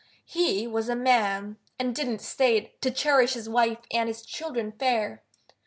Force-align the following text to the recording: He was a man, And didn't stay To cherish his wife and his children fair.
He 0.25 0.65
was 0.65 0.89
a 0.89 0.95
man, 0.95 1.57
And 1.77 1.93
didn't 1.95 2.21
stay 2.23 2.73
To 2.81 2.89
cherish 2.89 3.33
his 3.35 3.47
wife 3.47 3.77
and 3.91 4.09
his 4.09 4.23
children 4.25 4.71
fair. 4.71 5.21